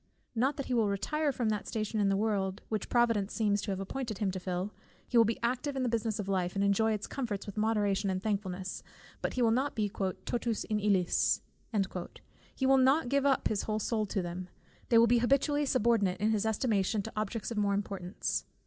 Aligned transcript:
Not 0.33 0.57
that 0.57 0.65
he 0.65 0.73
will 0.73 0.89
retire 0.89 1.31
from 1.31 1.49
that 1.49 1.67
station 1.67 1.99
in 1.99 2.09
the 2.09 2.17
world 2.17 2.63
which 2.69 2.89
Providence 2.89 3.35
seems 3.35 3.61
to 3.61 3.69
have 3.69 3.79
appointed 3.79 4.17
him 4.17 4.31
to 4.31 4.39
fill: 4.39 4.73
he 5.07 5.15
will 5.15 5.25
be 5.25 5.37
active 5.43 5.75
in 5.75 5.83
the 5.83 5.89
business 5.89 6.17
of 6.17 6.27
life, 6.27 6.55
and 6.55 6.63
enjoy 6.63 6.91
its 6.91 7.05
comforts 7.05 7.45
with 7.45 7.55
moderation 7.55 8.09
and 8.09 8.23
thankfulness; 8.23 8.81
but 9.21 9.33
he 9.35 9.43
will 9.43 9.51
not 9.51 9.75
be 9.75 9.89
"totus 9.89 10.63
in 10.63 10.79
illis," 10.79 11.43
he 12.57 12.65
will 12.65 12.77
not 12.79 13.09
give 13.09 13.27
up 13.27 13.47
his 13.47 13.61
whole 13.61 13.77
soul 13.77 14.07
to 14.07 14.23
them, 14.23 14.47
they 14.89 14.97
will 14.97 15.05
be 15.05 15.19
habitually 15.19 15.67
subordinate 15.67 16.19
in 16.19 16.31
his 16.31 16.47
estimation 16.47 17.03
to 17.03 17.13
objects 17.15 17.51
of 17.51 17.59
more 17.59 17.75
importance. 17.75 18.45